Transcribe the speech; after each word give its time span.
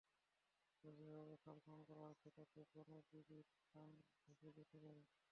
তবে 0.83 0.91
যেভাবে 0.99 1.35
খাল 1.43 1.57
খনন 1.63 1.81
করা 1.89 2.03
হচ্ছে 2.05 2.27
তাতে 2.37 2.59
বনবিবির 2.71 3.45
থান 3.67 3.89
ভেসে 4.23 4.49
যেতে 4.57 4.77
পারে। 4.83 5.01